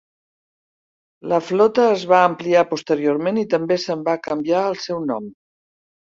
[1.33, 5.31] La flota es va ampliar posteriorment i també se"n va canviar el seu nom.